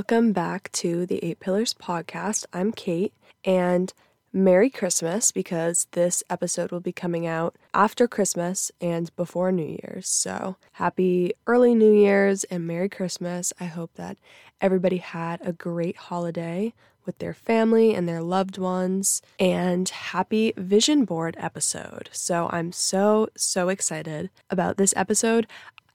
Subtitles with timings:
[0.00, 2.46] Welcome back to the Eight Pillars podcast.
[2.54, 3.12] I'm Kate,
[3.44, 3.92] and
[4.32, 10.08] Merry Christmas because this episode will be coming out after Christmas and before New Year's.
[10.08, 13.52] So, happy early New Year's and Merry Christmas.
[13.60, 14.16] I hope that
[14.58, 16.72] everybody had a great holiday
[17.04, 22.08] with their family and their loved ones, and happy vision board episode.
[22.10, 25.46] So, I'm so, so excited about this episode.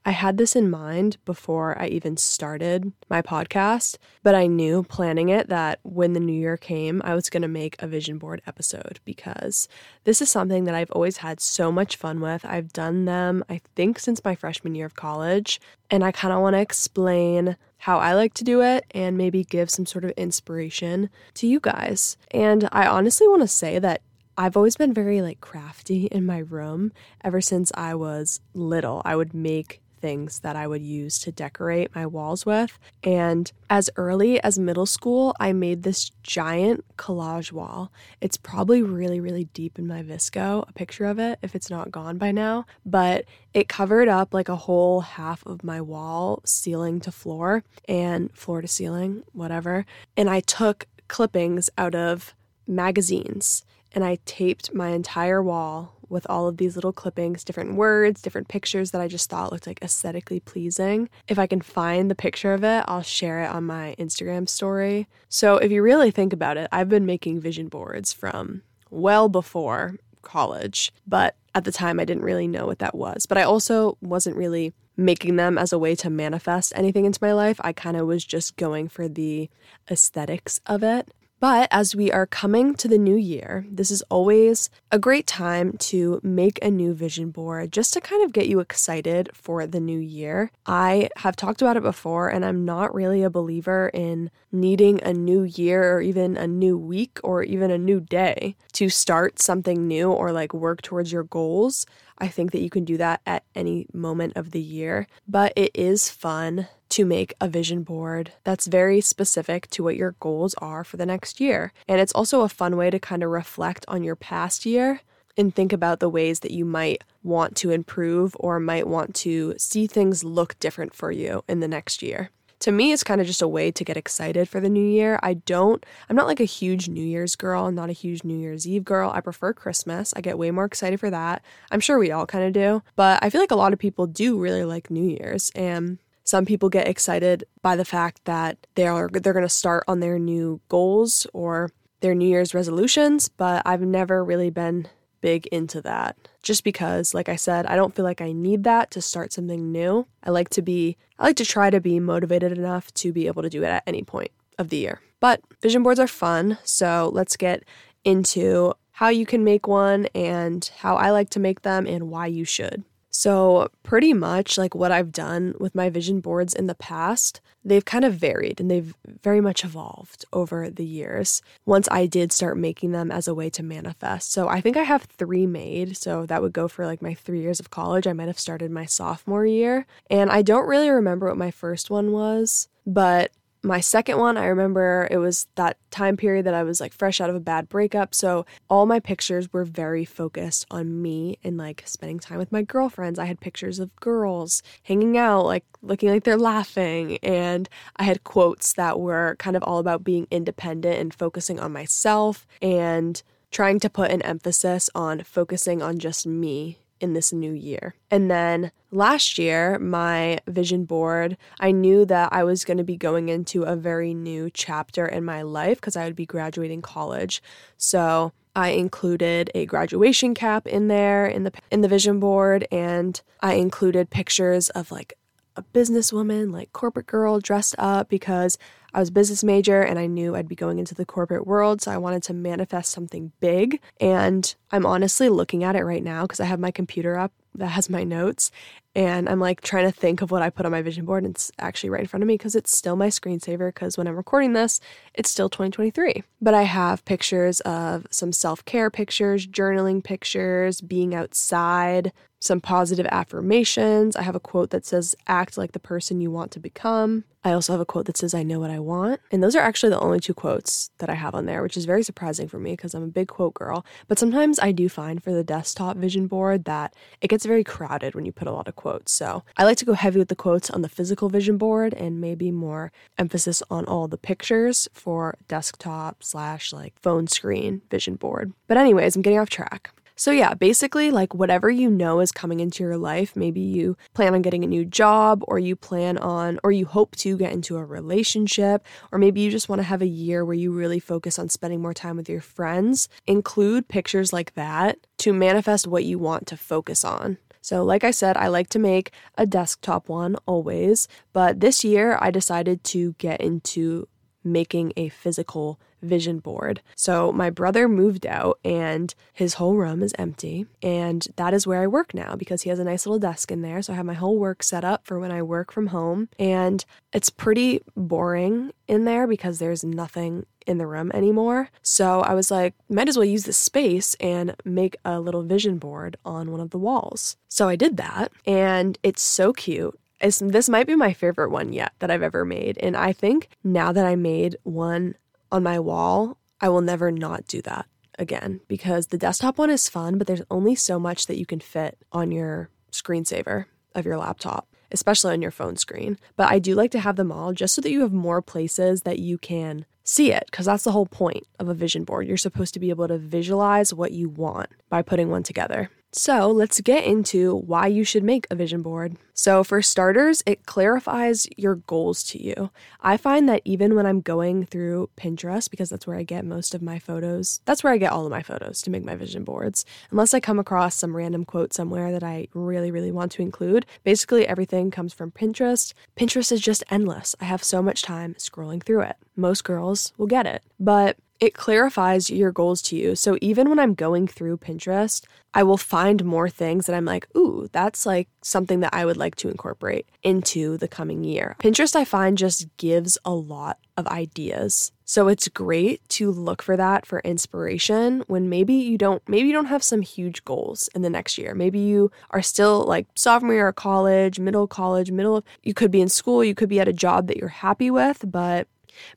[0.08, 5.30] I had this in mind before I even started my podcast, but I knew planning
[5.30, 8.44] it that when the new year came, I was going to make a vision board
[8.45, 9.68] episode because
[10.04, 12.45] this is something that I've always had so much fun with.
[12.45, 15.59] I've done them, I think, since my freshman year of college,
[15.90, 19.44] and I kind of want to explain how I like to do it and maybe
[19.44, 22.16] give some sort of inspiration to you guys.
[22.30, 24.02] And I honestly want to say that
[24.38, 26.92] I've always been very like crafty in my room
[27.23, 29.02] ever since I was little.
[29.06, 32.78] I would make things that I would use to decorate my walls with.
[33.02, 37.92] And as early as middle school, I made this giant collage wall.
[38.22, 41.89] It's probably really, really deep in my VSCO, a picture of it, if it's not
[41.89, 42.67] gone by now.
[42.86, 48.31] But it covered up like a whole half of my wall, ceiling to floor, and
[48.38, 49.88] floor to ceiling, whatever.
[50.16, 52.36] And I took clippings out of
[52.67, 58.22] magazines and I taped my entire wall with all of these little clippings, different words,
[58.22, 61.09] different pictures that I just thought looked like aesthetically pleasing.
[61.28, 65.08] If I can find the picture of it, I'll share it on my Instagram story.
[65.30, 69.95] So if you really think about it, I've been making vision boards from well before
[70.22, 73.25] college, but at the time I didn't really know what that was.
[73.25, 77.34] But I also wasn't really making them as a way to manifest anything into my
[77.34, 77.59] life.
[77.64, 79.50] I kind of was just going for the
[79.90, 81.14] aesthetics of it.
[81.39, 85.73] But as we are coming to the new year, this is always a great time
[85.78, 89.79] to make a new vision board just to kind of get you excited for the
[89.79, 90.51] new year.
[90.66, 95.13] I have talked about it before, and I'm not really a believer in needing a
[95.13, 99.88] new year or even a new week or even a new day to start something
[99.88, 101.85] new or like work towards your goals.
[102.17, 105.72] I think that you can do that at any moment of the year, but it
[105.73, 110.84] is fun to make a vision board that's very specific to what your goals are
[110.84, 111.73] for the next year.
[111.88, 115.01] And it's also a fun way to kind of reflect on your past year
[115.38, 119.53] and think about the ways that you might want to improve or might want to
[119.57, 122.29] see things look different for you in the next year.
[122.59, 125.19] To me, it's kind of just a way to get excited for the new year.
[125.22, 127.66] I don't, I'm not like a huge New Year's girl.
[127.66, 129.12] I'm not a huge New Year's Eve girl.
[129.13, 130.13] I prefer Christmas.
[130.16, 131.44] I get way more excited for that.
[131.69, 132.81] I'm sure we all kind of do.
[132.96, 135.52] But I feel like a lot of people do really like New Year's.
[135.53, 139.84] And some people get excited by the fact that they are they're going to start
[139.88, 141.69] on their new goals or
[142.02, 144.88] their New Year's resolutions, but I've never really been
[145.22, 146.18] big into that.
[146.44, 149.72] Just because, like I said, I don't feel like I need that to start something
[149.72, 150.06] new.
[150.24, 153.44] I like to be I like to try to be motivated enough to be able
[153.44, 155.02] to do it at any point of the year.
[155.19, 157.64] But vision boards are fun, so let's get
[158.03, 162.28] into how you can make one and how I like to make them and why
[162.28, 162.84] you should.
[163.18, 167.86] So, pretty much like what I've done with my vision boards in the past, they've
[167.86, 168.94] kind of varied and they've
[169.24, 173.50] very much evolved over the years once I did start making them as a way
[173.52, 174.34] to manifest.
[174.34, 175.96] So, I think I have three made.
[175.96, 178.06] So, that would go for like my three years of college.
[178.06, 179.88] I might have started my sophomore year.
[180.09, 183.32] And I don't really remember what my first one was, but
[183.66, 187.20] my second one, I remember it was that time period that I was like fresh
[187.20, 188.14] out of a bad breakup.
[188.14, 192.62] So all my pictures were very focused on me and like spending time with my
[192.62, 193.18] girlfriends.
[193.18, 197.18] I had pictures of girls hanging out, like looking like they're laughing.
[197.24, 197.68] And
[197.98, 202.46] I had quotes that were kind of all about being independent and focusing on myself
[202.62, 203.22] and
[203.52, 207.95] trying to put an emphasis on focusing on just me in this new year.
[208.09, 212.97] And then last year, my vision board, I knew that I was going to be
[212.97, 217.41] going into a very new chapter in my life because I would be graduating college.
[217.78, 223.22] So I included a graduation cap in there in the in the vision board and
[223.41, 225.17] I included pictures of like
[225.55, 228.57] a businesswoman, like corporate girl dressed up because
[228.93, 231.81] I was business major and I knew I'd be going into the corporate world.
[231.81, 233.81] So I wanted to manifest something big.
[233.99, 237.67] And I'm honestly looking at it right now because I have my computer up that
[237.67, 238.52] has my notes.
[238.96, 241.24] And I'm like trying to think of what I put on my vision board.
[241.24, 243.68] And it's actually right in front of me because it's still my screensaver.
[243.68, 244.80] Because when I'm recording this,
[245.14, 246.24] it's still 2023.
[246.42, 252.14] But I have pictures of some self care pictures, journaling pictures, being outside,
[252.46, 254.16] some positive affirmations.
[254.16, 257.24] I have a quote that says, act like the person you want to become.
[257.44, 259.20] I also have a quote that says, I know what I want.
[259.32, 261.86] And those are actually the only two quotes that I have on there, which is
[261.86, 263.86] very surprising for me because I'm a big quote girl.
[264.08, 268.15] But sometimes I do find for the desktop vision board that it gets very crowded
[268.15, 269.12] when you put a lot of quotes quotes.
[269.12, 272.22] So I like to go heavy with the quotes on the physical vision board and
[272.22, 278.53] maybe more emphasis on all the pictures for desktop slash like phone screen vision board.
[278.67, 279.89] But, anyways, I'm getting off track.
[280.17, 284.34] So, yeah, basically, like whatever you know is coming into your life, maybe you plan
[284.36, 287.75] on getting a new job, or you plan on, or you hope to get into
[287.75, 291.38] a relationship, or maybe you just want to have a year where you really focus
[291.38, 293.10] on spending more time with your friends.
[293.27, 297.38] Include pictures like that to manifest what you want to focus on.
[297.65, 302.15] So, like I said, I like to make a desktop one always, but this year
[302.22, 304.08] I decided to get into
[304.44, 306.84] making a physical vision board.
[306.96, 310.67] So my brother moved out and his whole room is empty.
[310.84, 313.63] And that is where I work now because he has a nice little desk in
[313.63, 313.82] there.
[313.82, 316.29] So I have my whole work set up for when I work from home.
[316.38, 321.70] And it's pretty boring in there because there's nothing in the room anymore.
[321.82, 325.77] So I was like, might as well use this space and make a little vision
[325.77, 327.38] board on one of the walls.
[327.50, 329.98] So I did that and it's so cute.
[330.22, 332.77] It's, this might be my favorite one yet that I've ever made.
[332.79, 335.15] And I think now that I made one
[335.51, 337.86] on my wall, I will never not do that
[338.18, 341.60] again because the desktop one is fun, but there's only so much that you can
[341.60, 346.18] fit on your screensaver of your laptop, especially on your phone screen.
[346.36, 349.01] But I do like to have them all just so that you have more places
[349.01, 352.27] that you can see it because that's the whole point of a vision board.
[352.27, 355.89] You're supposed to be able to visualize what you want by putting one together.
[356.17, 359.17] So let's get into why you should make a vision board.
[359.34, 362.72] So, for starters, it clarifies your goals to you.
[363.01, 366.74] I find that even when I'm going through Pinterest, because that's where I get most
[366.74, 369.44] of my photos, that's where I get all of my photos to make my vision
[369.44, 369.84] boards.
[370.10, 373.86] Unless I come across some random quote somewhere that I really, really want to include,
[374.06, 375.94] basically everything comes from Pinterest.
[376.15, 377.36] Pinterest is just endless.
[377.41, 379.18] I have so much time scrolling through it.
[379.36, 380.63] Most girls will get it.
[380.79, 383.15] But it clarifies your goals to you.
[383.15, 387.27] So even when I'm going through Pinterest, I will find more things that I'm like,
[387.36, 391.55] ooh, that's like something that I would like to incorporate into the coming year.
[391.60, 394.91] Pinterest, I find, just gives a lot of ideas.
[395.05, 399.53] So it's great to look for that for inspiration when maybe you don't maybe you
[399.53, 401.53] don't have some huge goals in the next year.
[401.53, 405.91] Maybe you are still like sophomore year of college, middle college, middle of, you could
[405.91, 408.67] be in school, you could be at a job that you're happy with, but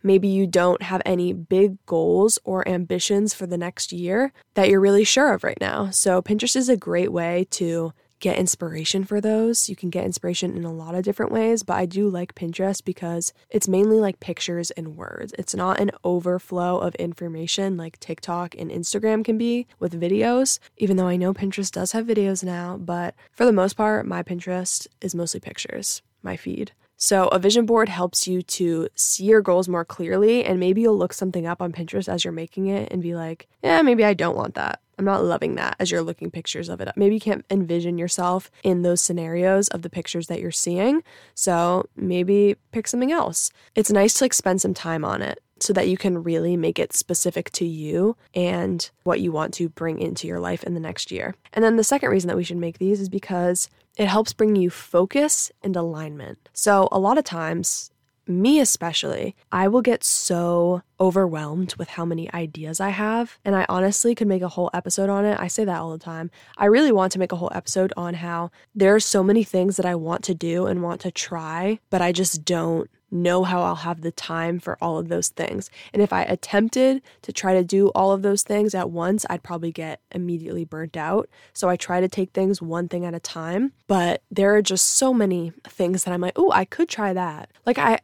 [0.02, 4.80] Maybe you don't have any big goals or ambitions for the next year that you're
[4.80, 5.90] really sure of right now.
[5.90, 9.68] So, Pinterest is a great way to get inspiration for those.
[9.68, 12.84] You can get inspiration in a lot of different ways, but I do like Pinterest
[12.84, 15.32] because it's mainly like pictures and words.
[15.38, 20.96] It's not an overflow of information like TikTok and Instagram can be with videos, even
[20.96, 24.86] though I know Pinterest does have videos now, but for the most part, my Pinterest
[25.00, 26.72] is mostly pictures, my feed.
[27.00, 30.98] So, a vision board helps you to see your goals more clearly, and maybe you'll
[30.98, 34.14] look something up on Pinterest as you're making it and be like, yeah, maybe I
[34.14, 34.80] don't want that.
[34.98, 36.88] I'm not loving that as you're looking pictures of it.
[36.96, 41.04] Maybe you can't envision yourself in those scenarios of the pictures that you're seeing.
[41.36, 43.52] So, maybe pick something else.
[43.76, 46.78] It's nice to like spend some time on it so that you can really make
[46.78, 50.80] it specific to you and what you want to bring into your life in the
[50.80, 51.34] next year.
[51.52, 53.68] And then the second reason that we should make these is because
[53.98, 56.48] it helps bring you focus and alignment.
[56.54, 57.90] So, a lot of times,
[58.26, 63.38] me especially, I will get so overwhelmed with how many ideas I have.
[63.44, 65.38] And I honestly could make a whole episode on it.
[65.40, 66.30] I say that all the time.
[66.56, 69.76] I really want to make a whole episode on how there are so many things
[69.76, 73.62] that I want to do and want to try, but I just don't know how
[73.62, 75.70] I'll have the time for all of those things.
[75.92, 79.42] And if I attempted to try to do all of those things at once, I'd
[79.42, 81.28] probably get immediately burnt out.
[81.54, 83.72] So I try to take things one thing at a time.
[83.86, 87.50] But there are just so many things that I'm like, oh, I could try that.
[87.64, 88.00] Like I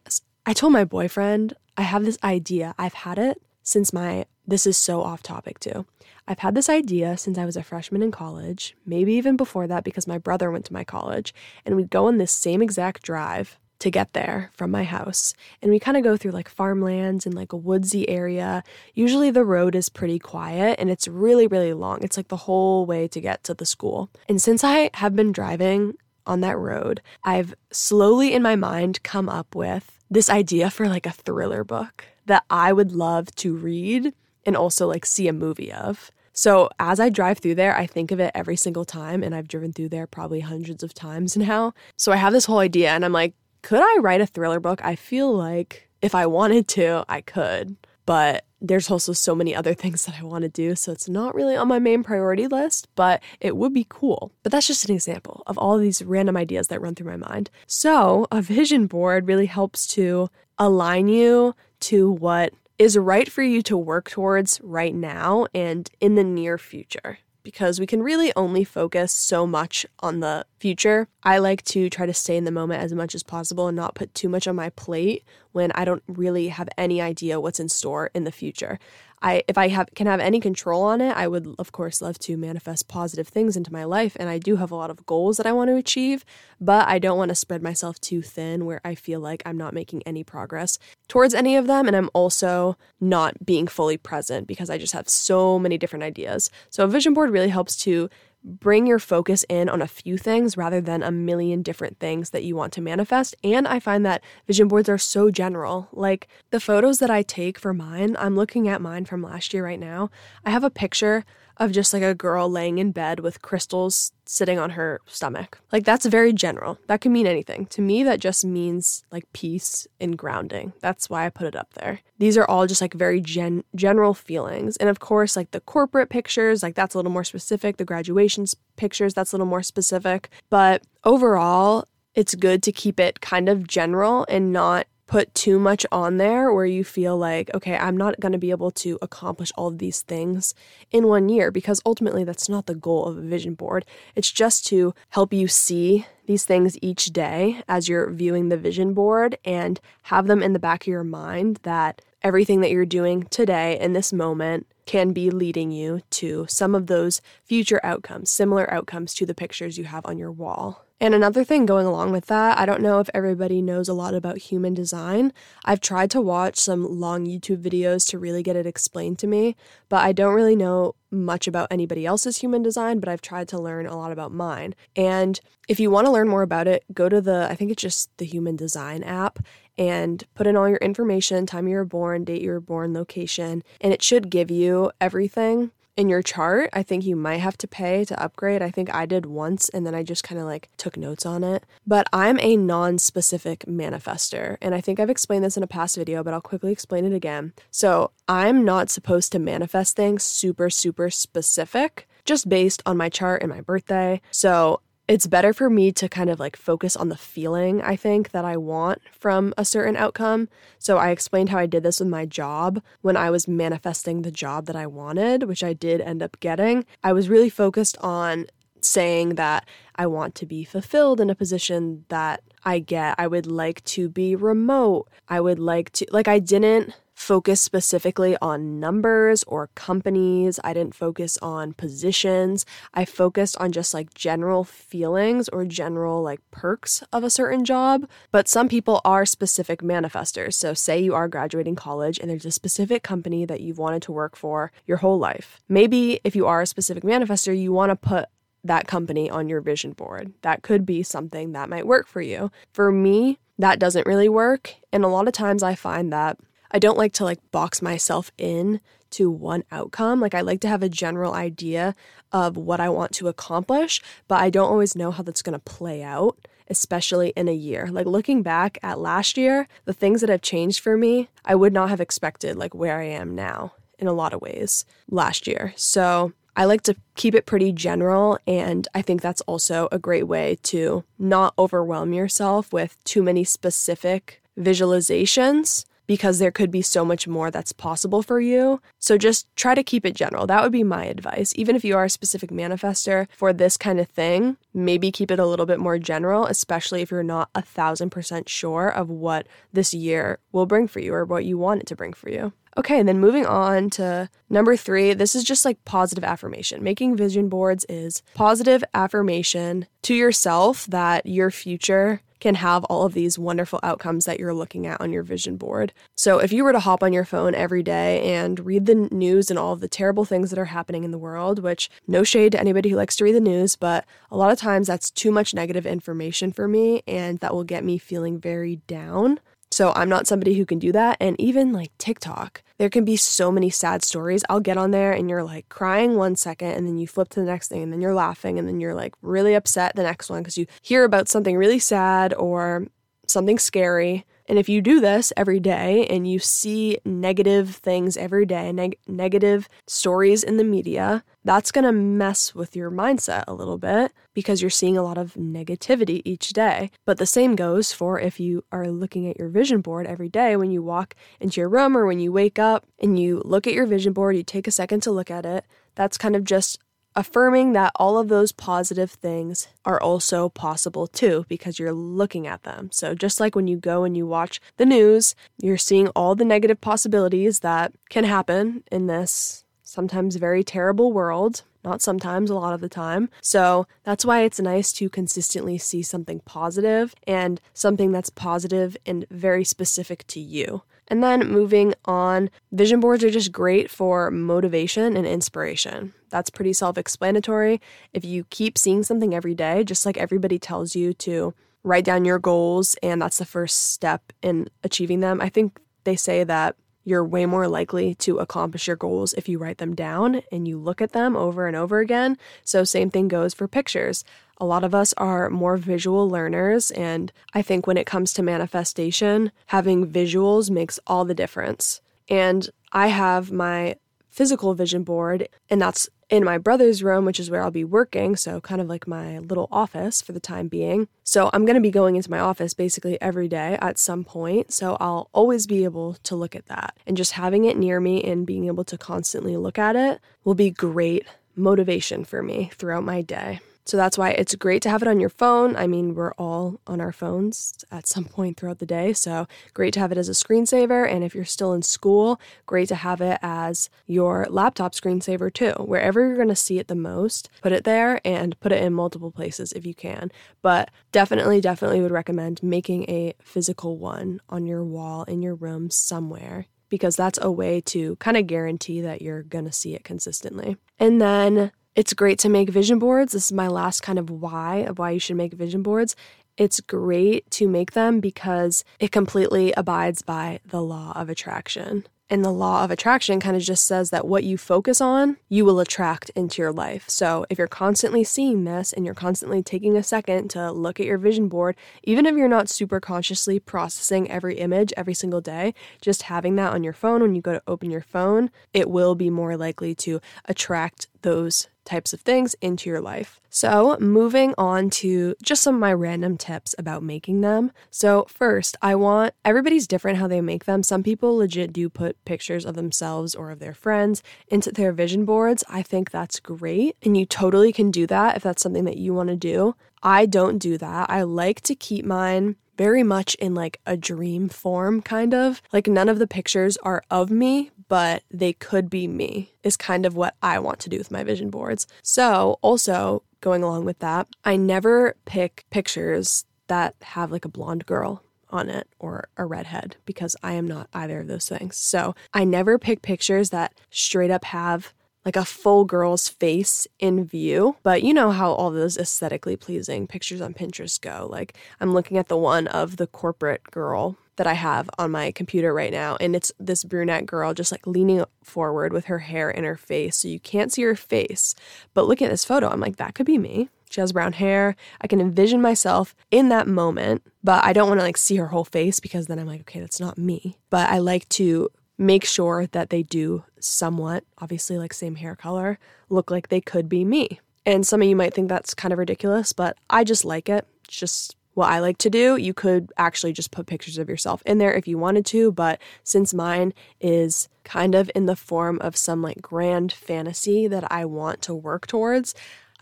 [0.46, 2.74] I told my boyfriend, I have this idea.
[2.78, 5.86] I've had it since my this is so off topic too.
[6.28, 9.84] I've had this idea since I was a freshman in college, maybe even before that
[9.84, 13.58] because my brother went to my college, and we'd go on this same exact drive
[13.80, 15.34] to get there from my house.
[15.60, 18.62] And we kind of go through like farmlands and like a woodsy area.
[18.94, 22.02] Usually the road is pretty quiet and it's really, really long.
[22.02, 24.08] It's like the whole way to get to the school.
[24.28, 29.28] And since I have been driving on that road, I've slowly in my mind come
[29.28, 34.14] up with this idea for like a thriller book that I would love to read
[34.46, 36.10] and also like see a movie of.
[36.32, 39.46] So as I drive through there, I think of it every single time, and I've
[39.46, 41.74] driven through there probably hundreds of times now.
[41.96, 44.84] So I have this whole idea, and I'm like, could I write a thriller book?
[44.84, 47.76] I feel like if I wanted to, I could.
[48.04, 51.34] But there's also so many other things that I want to do, so it's not
[51.34, 54.32] really on my main priority list, but it would be cool.
[54.42, 57.28] But that's just an example of all of these random ideas that run through my
[57.28, 57.50] mind.
[57.66, 63.62] So, a vision board really helps to align you to what is right for you
[63.62, 67.18] to work towards right now and in the near future.
[67.44, 71.08] because we can really only focus so much on the future.
[71.22, 73.94] I like to try to stay in the moment as much as possible and not
[73.94, 77.68] put too much on my plate when I don't really have any idea what's in
[77.68, 78.78] store in the future.
[79.20, 82.18] I if I have can have any control on it, I would of course love
[82.20, 85.36] to manifest positive things into my life and I do have a lot of goals
[85.36, 86.24] that I want to achieve,
[86.58, 89.74] but I don't want to spread myself too thin where I feel like I'm not
[89.74, 90.78] making any progress
[91.08, 95.10] towards any of them and I'm also not being fully present because I just have
[95.10, 96.50] so many different ideas.
[96.70, 98.08] So a vision board really helps to
[98.44, 102.44] bring your focus in on a few things rather than a million different things that
[102.44, 103.34] you want to manifest.
[103.42, 105.88] And I find that vision boards are so general.
[105.92, 109.64] Like the photos that I take for mine, I'm looking at mine from last year
[109.64, 110.10] right now.
[110.44, 111.24] I have a picture
[111.56, 115.58] of just like a girl laying in bed with crystals sitting on her stomach.
[115.72, 116.78] Like that's very general.
[116.86, 117.66] That can mean anything.
[117.66, 120.72] To me, that just means like peace and grounding.
[120.80, 122.00] That's why I put it up there.
[122.18, 124.76] These are all just like very gen- general feelings.
[124.78, 127.76] And of course, like the corporate pictures, like that's a little more specific.
[127.76, 130.30] The graduations pictures, that's a little more specific.
[130.50, 135.86] But overall, it's good to keep it kind of general and not put too much
[135.92, 139.52] on there where you feel like, okay, I'm not going to be able to accomplish
[139.56, 140.56] all of these things
[140.90, 143.84] in one year because ultimately that's not the goal of a vision board.
[144.16, 148.92] It's just to help you see these things each day as you're viewing the vision
[148.92, 153.22] board and have them in the back of your mind that everything that you're doing
[153.30, 158.68] today in this moment can be leading you to some of those future outcomes, similar
[158.74, 160.83] outcomes to the pictures you have on your wall.
[161.00, 164.14] And another thing going along with that, I don't know if everybody knows a lot
[164.14, 165.32] about human design.
[165.64, 169.56] I've tried to watch some long YouTube videos to really get it explained to me,
[169.88, 173.58] but I don't really know much about anybody else's human design, but I've tried to
[173.58, 174.74] learn a lot about mine.
[174.94, 177.82] And if you want to learn more about it, go to the, I think it's
[177.82, 179.40] just the Human Design app
[179.76, 183.64] and put in all your information time you were born, date you were born, location,
[183.80, 187.68] and it should give you everything in your chart, I think you might have to
[187.68, 188.62] pay to upgrade.
[188.62, 191.44] I think I did once and then I just kind of like took notes on
[191.44, 191.64] it.
[191.86, 194.56] But I'm a non specific manifester.
[194.60, 197.14] And I think I've explained this in a past video, but I'll quickly explain it
[197.14, 197.52] again.
[197.70, 203.42] So I'm not supposed to manifest things super, super specific just based on my chart
[203.42, 204.20] and my birthday.
[204.30, 208.30] So it's better for me to kind of like focus on the feeling I think
[208.30, 210.48] that I want from a certain outcome.
[210.78, 214.30] So I explained how I did this with my job when I was manifesting the
[214.30, 216.86] job that I wanted, which I did end up getting.
[217.02, 218.46] I was really focused on
[218.80, 223.14] saying that I want to be fulfilled in a position that I get.
[223.18, 225.08] I would like to be remote.
[225.28, 230.60] I would like to, like, I didn't focus specifically on numbers or companies.
[230.62, 232.66] I didn't focus on positions.
[232.92, 238.08] I focused on just like general feelings or general like perks of a certain job.
[238.30, 240.54] But some people are specific manifestors.
[240.54, 244.12] So, say you are graduating college and there's a specific company that you've wanted to
[244.12, 245.60] work for your whole life.
[245.68, 248.26] Maybe if you are a specific manifester, you want to put
[248.64, 250.32] that company on your vision board.
[250.42, 252.50] That could be something that might work for you.
[252.72, 254.74] For me, that doesn't really work.
[254.92, 256.38] And a lot of times I find that
[256.74, 260.20] I don't like to like box myself in to one outcome.
[260.20, 261.94] Like I like to have a general idea
[262.32, 265.60] of what I want to accomplish, but I don't always know how that's going to
[265.60, 266.36] play out,
[266.68, 267.86] especially in a year.
[267.92, 271.72] Like looking back at last year, the things that have changed for me, I would
[271.72, 275.74] not have expected like where I am now in a lot of ways last year.
[275.76, 280.26] So I like to keep it pretty general, and I think that's also a great
[280.26, 287.04] way to not overwhelm yourself with too many specific visualizations because there could be so
[287.04, 288.80] much more that's possible for you.
[288.98, 290.46] So just try to keep it general.
[290.46, 291.52] That would be my advice.
[291.56, 295.38] Even if you are a specific manifester for this kind of thing, maybe keep it
[295.38, 299.46] a little bit more general, especially if you're not a thousand percent sure of what
[299.72, 302.52] this year will bring for you or what you want it to bring for you.
[302.76, 306.82] Okay, and then moving on to number three, this is just like positive affirmation.
[306.82, 313.14] Making vision boards is positive affirmation to yourself that your future can have all of
[313.14, 315.94] these wonderful outcomes that you're looking at on your vision board.
[316.14, 319.48] So, if you were to hop on your phone every day and read the news
[319.48, 322.52] and all of the terrible things that are happening in the world, which no shade
[322.52, 325.30] to anybody who likes to read the news, but a lot of times that's too
[325.30, 329.40] much negative information for me and that will get me feeling very down.
[329.74, 331.16] So I'm not somebody who can do that.
[331.18, 334.44] And even like TikTok, there can be so many sad stories.
[334.48, 337.40] I'll get on there and you're like crying one second and then you flip to
[337.40, 340.30] the next thing and then you're laughing and then you're like really upset the next
[340.30, 342.86] one because you hear about something really sad or
[343.26, 348.44] something scary and if you do this every day and you see negative things every
[348.44, 353.54] day, neg- negative stories in the media, that's going to mess with your mindset a
[353.54, 356.90] little bit because you're seeing a lot of negativity each day.
[357.06, 360.56] But the same goes for if you are looking at your vision board every day
[360.56, 363.74] when you walk into your room or when you wake up and you look at
[363.74, 365.64] your vision board, you take a second to look at it.
[365.94, 366.78] That's kind of just
[367.16, 372.62] affirming that all of those positive things are also possible too because you're looking at
[372.62, 372.90] them.
[372.92, 376.44] So, just like when you go and you watch the news, you're seeing all the
[376.44, 381.62] negative possibilities that can happen in this sometimes very terrible world.
[381.84, 383.28] Not sometimes, a lot of the time.
[383.42, 389.26] So that's why it's nice to consistently see something positive and something that's positive and
[389.30, 390.82] very specific to you.
[391.08, 396.14] And then moving on, vision boards are just great for motivation and inspiration.
[396.34, 397.80] That's pretty self explanatory.
[398.12, 402.24] If you keep seeing something every day, just like everybody tells you to write down
[402.24, 406.74] your goals, and that's the first step in achieving them, I think they say that
[407.04, 410.76] you're way more likely to accomplish your goals if you write them down and you
[410.76, 412.36] look at them over and over again.
[412.64, 414.24] So, same thing goes for pictures.
[414.58, 418.42] A lot of us are more visual learners, and I think when it comes to
[418.42, 422.00] manifestation, having visuals makes all the difference.
[422.28, 423.94] And I have my
[424.34, 428.34] physical vision board, and that's in my brother's room, which is where I'll be working.
[428.34, 431.06] So, kind of like my little office for the time being.
[431.22, 434.72] So, I'm going to be going into my office basically every day at some point.
[434.72, 436.96] So, I'll always be able to look at that.
[437.06, 440.54] And just having it near me and being able to constantly look at it will
[440.54, 441.24] be great
[441.54, 443.60] motivation for me throughout my day.
[443.86, 445.76] So that's why it's great to have it on your phone.
[445.76, 449.12] I mean, we're all on our phones at some point throughout the day.
[449.12, 451.08] So great to have it as a screensaver.
[451.08, 455.72] And if you're still in school, great to have it as your laptop screensaver too.
[455.82, 458.94] Wherever you're going to see it the most, put it there and put it in
[458.94, 460.32] multiple places if you can.
[460.62, 465.90] But definitely, definitely would recommend making a physical one on your wall in your room
[465.90, 470.04] somewhere because that's a way to kind of guarantee that you're going to see it
[470.04, 470.76] consistently.
[470.98, 473.32] And then it's great to make vision boards.
[473.32, 476.16] This is my last kind of why of why you should make vision boards.
[476.56, 482.04] It's great to make them because it completely abides by the law of attraction.
[482.30, 485.64] And the law of attraction kind of just says that what you focus on, you
[485.64, 487.04] will attract into your life.
[487.08, 491.06] So if you're constantly seeing this and you're constantly taking a second to look at
[491.06, 495.74] your vision board, even if you're not super consciously processing every image every single day,
[496.00, 499.14] just having that on your phone when you go to open your phone, it will
[499.14, 503.40] be more likely to attract those types of things into your life.
[503.50, 507.72] So, moving on to just some of my random tips about making them.
[507.90, 510.82] So, first, I want everybody's different how they make them.
[510.82, 515.24] Some people legit do put pictures of themselves or of their friends into their vision
[515.24, 515.64] boards.
[515.68, 519.14] I think that's great, and you totally can do that if that's something that you
[519.14, 519.74] want to do.
[520.02, 521.10] I don't do that.
[521.10, 525.62] I like to keep mine very much in like a dream form, kind of.
[525.72, 530.06] Like none of the pictures are of me, but they could be me, is kind
[530.06, 531.86] of what I want to do with my vision boards.
[532.02, 537.86] So, also going along with that, I never pick pictures that have like a blonde
[537.86, 541.76] girl on it or a redhead because I am not either of those things.
[541.76, 544.92] So, I never pick pictures that straight up have
[545.24, 547.76] like a full girl's face in view.
[547.82, 551.28] But you know how all those aesthetically pleasing pictures on Pinterest go.
[551.30, 555.30] Like I'm looking at the one of the corporate girl that I have on my
[555.30, 556.16] computer right now.
[556.20, 560.16] And it's this brunette girl just like leaning forward with her hair in her face.
[560.16, 561.54] So you can't see her face.
[561.94, 563.68] But looking at this photo, I'm like, that could be me.
[563.90, 564.74] She has brown hair.
[565.00, 568.48] I can envision myself in that moment, but I don't want to like see her
[568.48, 570.58] whole face because then I'm like, okay, that's not me.
[570.68, 575.78] But I like to make sure that they do somewhat, obviously, like same hair color,
[576.08, 577.40] look like they could be me.
[577.66, 580.66] And some of you might think that's kind of ridiculous, but I just like it.
[580.84, 582.36] It's just what I like to do.
[582.36, 585.80] You could actually just put pictures of yourself in there if you wanted to, but
[586.02, 591.04] since mine is kind of in the form of some like grand fantasy that I
[591.04, 592.34] want to work towards,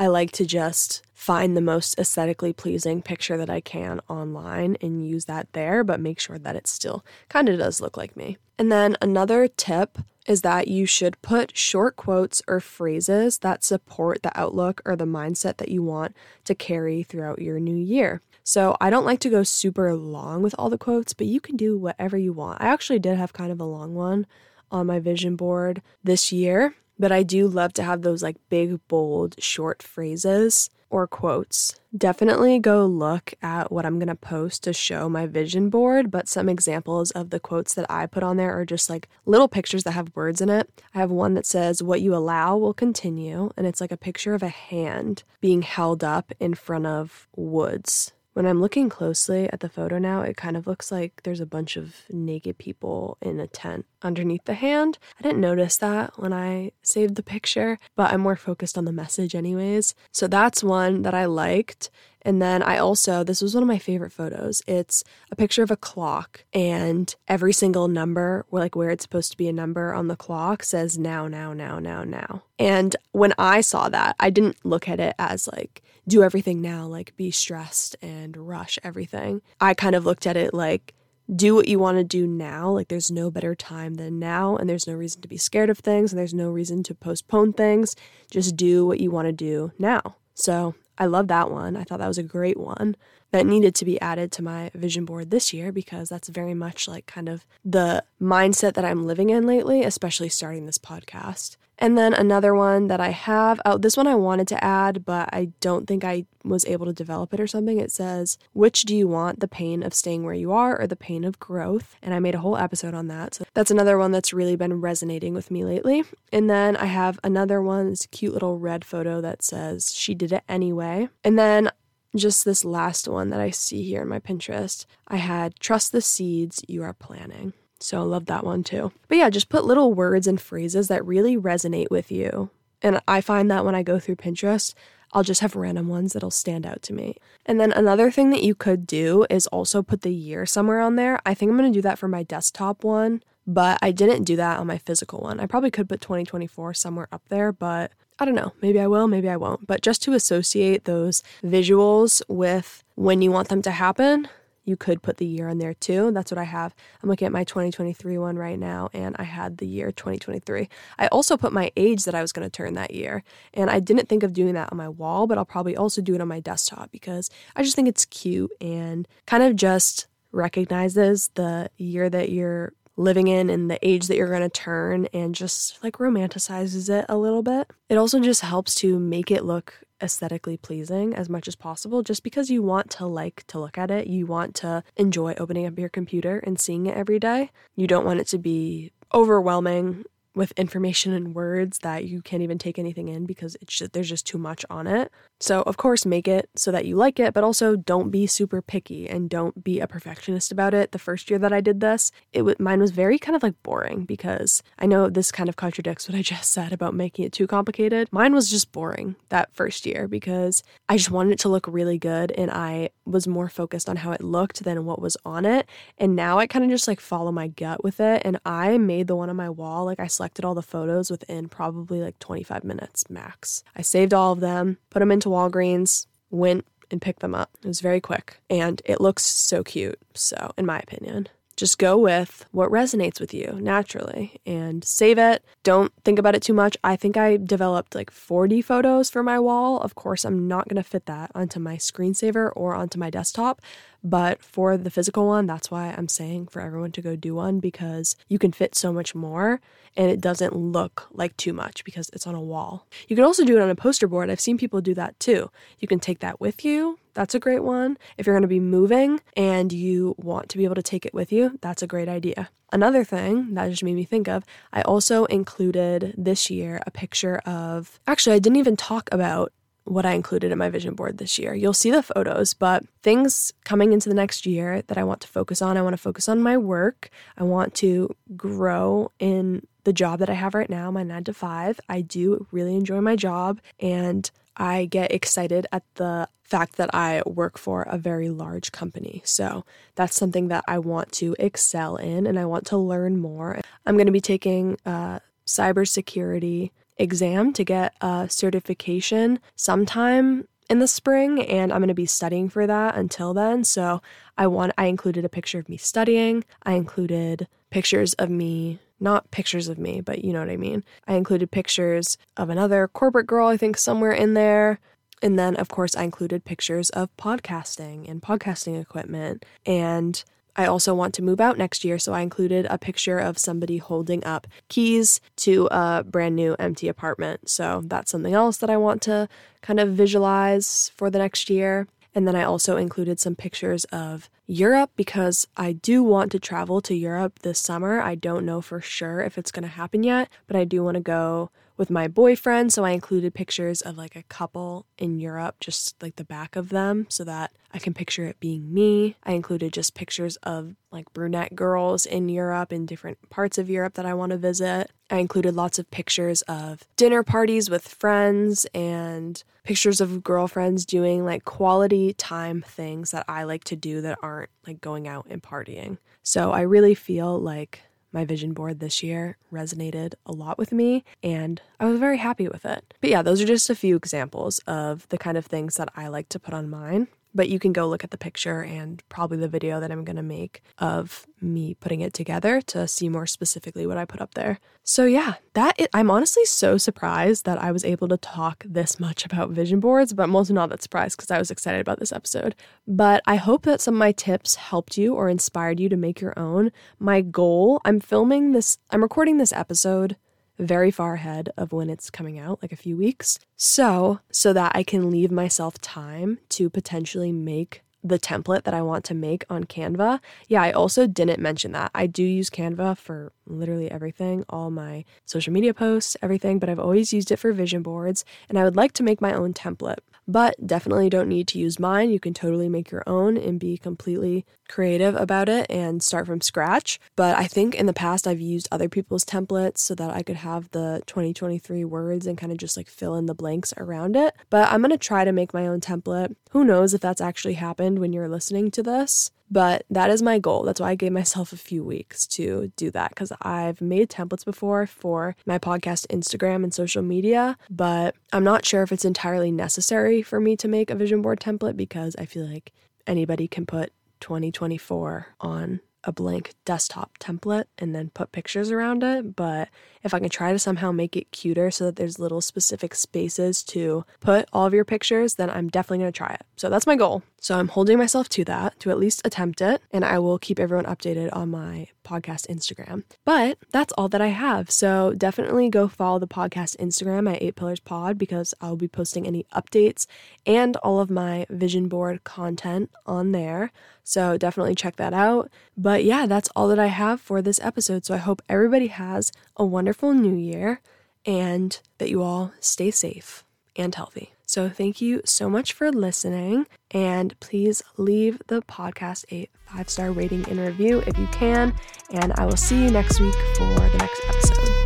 [0.03, 5.09] I like to just find the most aesthetically pleasing picture that I can online and
[5.09, 8.37] use that there, but make sure that it still kind of does look like me.
[8.59, 14.25] And then another tip is that you should put short quotes or phrases that support
[14.25, 18.23] the outlook or the mindset that you want to carry throughout your new year.
[18.43, 21.57] So I don't like to go super long with all the quotes, but you can
[21.57, 22.61] do whatever you want.
[22.61, 24.27] I actually did have kind of a long one
[24.73, 28.79] on my vision board this year, but I do love to have those like big,
[28.87, 31.81] bold, short phrases or quotes.
[31.97, 36.29] Definitely go look at what I'm going to post to show my vision board, but
[36.29, 39.83] some examples of the quotes that I put on there are just like little pictures
[39.83, 40.71] that have words in it.
[40.95, 44.35] I have one that says, What you allow will continue, and it's like a picture
[44.35, 48.13] of a hand being held up in front of woods.
[48.35, 51.47] When I'm looking closely at the photo now, it kind of looks like there's a
[51.47, 54.99] bunch of naked people in a tent underneath the hand.
[55.19, 58.93] I didn't notice that when I saved the picture, but I'm more focused on the
[58.93, 59.95] message, anyways.
[60.13, 61.91] So that's one that I liked.
[62.25, 64.63] And then I also, this was one of my favorite photos.
[64.67, 69.37] It's a picture of a clock, and every single number, like where it's supposed to
[69.37, 72.43] be a number on the clock, says now, now, now, now, now.
[72.59, 76.87] And when I saw that, I didn't look at it as like, do everything now,
[76.87, 79.43] like be stressed and rush everything.
[79.61, 80.95] I kind of looked at it like,
[81.35, 82.71] do what you want to do now.
[82.71, 85.79] Like, there's no better time than now, and there's no reason to be scared of
[85.79, 87.95] things, and there's no reason to postpone things.
[88.31, 90.17] Just do what you want to do now.
[90.35, 91.77] So, I love that one.
[91.77, 92.95] I thought that was a great one
[93.33, 96.87] that needed to be added to my vision board this year because that's very much
[96.87, 101.57] like kind of the mindset that I'm living in lately, especially starting this podcast.
[101.83, 105.29] And then another one that I have, oh, this one I wanted to add, but
[105.33, 107.81] I don't think I was able to develop it or something.
[107.81, 110.95] It says, Which do you want, the pain of staying where you are or the
[110.95, 111.97] pain of growth?
[112.01, 113.35] And I made a whole episode on that.
[113.35, 116.05] So that's another one that's really been resonating with me lately.
[116.33, 120.31] And then I have another one, this cute little red photo that says, She did
[120.31, 121.09] it anyway.
[121.25, 121.73] And then
[122.15, 126.01] just this last one that I see here in my Pinterest, I had trust the
[126.01, 127.55] seeds you are planting.
[127.83, 128.93] So I love that one too.
[129.09, 132.51] But yeah, just put little words and phrases that really resonate with you.
[132.81, 134.75] And I find that when I go through Pinterest,
[135.13, 137.17] I'll just have random ones that'll stand out to me.
[137.45, 140.97] And then another thing that you could do is also put the year somewhere on
[140.97, 141.21] there.
[141.27, 144.37] I think I'm going to do that for my desktop one, but I didn't do
[144.37, 145.39] that on my physical one.
[145.39, 148.53] I probably could put 2024 somewhere up there, but I don't know.
[148.63, 149.67] Maybe I will, maybe I won't.
[149.67, 154.29] But just to associate those visuals with when you want them to happen,
[154.65, 156.11] you could put the year on there too.
[156.13, 156.75] That's what I have.
[157.03, 160.69] I'm looking at my 2023 one right now, and I had the year 2023.
[160.99, 163.81] I also put my age that I was going to turn that year, and I
[163.81, 166.29] didn't think of doing that on my wall, but I'll probably also do it on
[166.29, 172.09] my desktop because I just think it's cute and kind of just recognizes the year
[172.09, 175.95] that you're living in and the age that you're going to turn and just like
[175.95, 177.71] romanticizes it a little bit.
[177.89, 182.23] It also just helps to make it look aesthetically pleasing as much as possible just
[182.23, 184.07] because you want to like to look at it.
[184.07, 187.51] You want to enjoy opening up your computer and seeing it every day.
[187.77, 192.59] You don't want it to be overwhelming with information and words that you can't even
[192.59, 195.11] take anything in because it's just, there's just too much on it.
[195.43, 198.63] So, of course, make it so that you like it, but also don't be super
[198.63, 200.93] picky and don't be a perfectionist about it.
[200.93, 204.05] The first year that I did this, it mine was very kind of like boring
[204.05, 207.49] because I know this kind of contradicts what I just said about making it too
[207.49, 208.09] complicated.
[208.13, 211.99] Mine was just boring that first year because I just wanted it to look really
[211.99, 215.69] good and I was more focused on how it looked than what was on it.
[215.99, 219.09] And now I kind of just like follow my gut with it and I made
[219.09, 222.63] the one on my wall like I selected all the photos within probably like 25
[222.63, 223.65] minutes max.
[223.75, 227.51] I saved all of them, put them into Walgreens, went and picked them up.
[227.63, 229.99] It was very quick and it looks so cute.
[230.15, 231.29] So, in my opinion,
[231.63, 235.45] just go with what resonates with you naturally and save it.
[235.63, 236.77] Don't think about it too much.
[236.83, 239.79] I think I developed like 40 photos for my wall.
[239.79, 243.63] Of course, I'm not going to fit that onto my screensaver or onto my desktop,
[244.03, 247.61] but for the physical one, that's why I'm saying for everyone to go do one
[247.61, 249.61] because you can fit so much more
[249.97, 252.89] and it doesn't look like too much because it's on a wall.
[253.07, 254.31] You can also do it on a poster board.
[254.31, 255.53] I've seen people do that too.
[255.79, 256.99] You can take that with you.
[257.15, 257.99] That's a great one.
[258.17, 261.15] If you're going to be moving and you want to be able to take it
[261.15, 262.49] with you, that's a great idea.
[262.73, 267.39] Another thing that just made me think of, I also included this year a picture
[267.45, 269.53] of, actually, I didn't even talk about
[269.85, 271.55] what I included in my vision board this year.
[271.55, 275.29] You'll see the photos, but things coming into the next year that I want to
[275.29, 275.77] focus on.
[275.77, 277.11] I want to focus on my work.
[277.37, 281.35] I want to grow in the job that I have right now, my nine to
[281.35, 281.81] five.
[281.89, 287.23] I do really enjoy my job and I get excited at the fact that I
[287.25, 289.23] work for a very large company.
[289.25, 293.61] So that's something that I want to excel in and I want to learn more.
[293.87, 300.87] I'm going to be taking uh, cybersecurity exam to get a certification sometime in the
[300.87, 303.65] spring and I'm going to be studying for that until then.
[303.65, 304.01] So
[304.39, 306.45] I want I included a picture of me studying.
[306.65, 310.85] I included pictures of me not pictures of me, but you know what I mean.
[311.07, 314.79] I included pictures of another corporate girl I think somewhere in there.
[315.21, 320.23] And then of course I included pictures of podcasting and podcasting equipment and
[320.55, 323.79] I also want to move out next year, so I included a picture of somebody
[323.79, 327.49] holding up keys to a brand new empty apartment.
[327.49, 329.29] So that's something else that I want to
[329.63, 331.87] kind of visualize for the next year.
[332.15, 336.81] And then I also included some pictures of Europe because I do want to travel
[336.83, 338.01] to Europe this summer.
[338.01, 340.97] I don't know for sure if it's going to happen yet, but I do want
[340.97, 342.73] to go with my boyfriend.
[342.73, 346.69] So I included pictures of like a couple in Europe, just like the back of
[346.69, 349.17] them, so that I can picture it being me.
[349.25, 353.95] I included just pictures of like brunette girls in Europe, in different parts of Europe
[353.95, 354.91] that I want to visit.
[355.11, 361.25] I included lots of pictures of dinner parties with friends and pictures of girlfriends doing
[361.25, 364.32] like quality time things that I like to do that aren't
[364.67, 365.99] like going out and partying.
[366.23, 371.05] So I really feel like my vision board this year resonated a lot with me
[371.23, 372.95] and I was very happy with it.
[373.01, 376.09] But yeah, those are just a few examples of the kind of things that I
[376.09, 377.09] like to put on mine.
[377.35, 380.17] But you can go look at the picture and probably the video that I'm going
[380.17, 384.35] to make of me putting it together to see more specifically what I put up
[384.35, 384.59] there.
[384.85, 389.25] So yeah, that I'm honestly so surprised that I was able to talk this much
[389.25, 392.13] about vision boards, but I'm also not that surprised because I was excited about this
[392.13, 392.55] episode.
[392.87, 396.21] But I hope that some of my tips helped you or inspired you to make
[396.21, 396.71] your own.
[396.99, 400.17] My goal, I'm filming this, I'm recording this episode
[400.63, 403.39] very far ahead of when it's coming out, like a few weeks.
[403.57, 408.83] So, so that I can leave myself time to potentially make the template that I
[408.83, 410.21] want to make on Canva.
[410.49, 411.91] Yeah, I also didn't mention that.
[411.95, 416.81] I do use Canva for literally everything, all my social media posts, everything, but I've
[416.81, 419.99] always used it for vision boards and I would like to make my own template
[420.27, 422.11] but definitely don't need to use mine.
[422.11, 426.41] You can totally make your own and be completely creative about it and start from
[426.41, 426.99] scratch.
[427.17, 430.37] But I think in the past I've used other people's templates so that I could
[430.37, 434.35] have the 2023 words and kind of just like fill in the blanks around it.
[434.51, 436.35] But I'm going to try to make my own template.
[436.51, 439.31] Who knows if that's actually happened when you're listening to this?
[439.53, 440.63] But that is my goal.
[440.63, 444.47] That's why I gave myself a few weeks to do that because I've made templates
[444.47, 447.59] before for my podcast, Instagram, and social media.
[447.69, 451.39] But I'm not sure if it's entirely necessary for me to make a vision board
[451.39, 452.73] template because I feel like
[453.07, 459.37] anybody can put 2024 on a blank desktop template and then put pictures around it.
[459.37, 459.69] But
[460.03, 463.63] if I can try to somehow make it cuter so that there's little specific spaces
[463.65, 466.43] to put all of your pictures, then I'm definitely going to try it.
[466.57, 467.23] So that's my goal.
[467.41, 470.61] So I'm holding myself to that, to at least attempt it, and I will keep
[470.61, 473.03] everyone updated on my podcast Instagram.
[473.25, 474.71] But that's all that I have.
[474.71, 479.27] So definitely go follow the podcast Instagram at 8 Pillars Pod because I'll be posting
[479.27, 480.07] any updates
[480.47, 483.73] and all of my vision board content on there.
[484.05, 485.51] So definitely check that out.
[485.77, 488.05] But yeah, that's all that I have for this episode.
[488.05, 490.81] So I hope everybody has a wonderful new year
[491.27, 493.45] and that you all stay safe
[493.77, 494.33] and healthy.
[494.47, 496.67] So, thank you so much for listening.
[496.91, 501.75] And please leave the podcast a five star rating and review if you can.
[502.11, 504.82] And I will see you next week for the next episode.